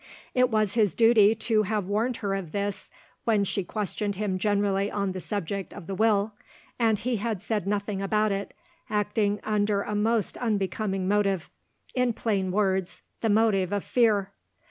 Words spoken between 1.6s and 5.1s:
have warned her of this, when she questioned him generally